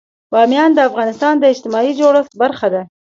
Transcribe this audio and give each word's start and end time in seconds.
بامیان 0.33 0.71
د 0.73 0.79
افغانستان 0.89 1.33
د 1.39 1.43
اجتماعي 1.53 1.91
جوړښت 1.99 2.33
برخه 2.41 2.67
ده. 2.73 2.81